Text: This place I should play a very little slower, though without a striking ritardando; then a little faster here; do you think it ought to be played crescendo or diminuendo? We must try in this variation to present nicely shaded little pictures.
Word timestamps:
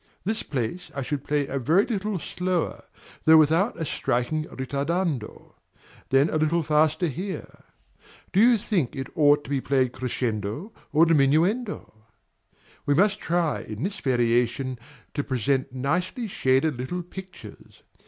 This 0.23 0.41
place 0.41 0.89
I 0.95 1.03
should 1.03 1.23
play 1.23 1.45
a 1.45 1.59
very 1.59 1.85
little 1.85 2.17
slower, 2.17 2.85
though 3.25 3.37
without 3.37 3.79
a 3.79 3.85
striking 3.85 4.45
ritardando; 4.45 5.53
then 6.09 6.27
a 6.31 6.37
little 6.37 6.63
faster 6.63 7.05
here; 7.05 7.59
do 8.33 8.39
you 8.39 8.57
think 8.57 8.95
it 8.95 9.11
ought 9.15 9.43
to 9.43 9.49
be 9.51 9.61
played 9.61 9.91
crescendo 9.91 10.73
or 10.91 11.05
diminuendo? 11.05 11.93
We 12.87 12.95
must 12.95 13.19
try 13.19 13.59
in 13.61 13.83
this 13.83 13.99
variation 13.99 14.79
to 15.13 15.23
present 15.23 15.71
nicely 15.71 16.25
shaded 16.25 16.79
little 16.79 17.03
pictures. 17.03 17.83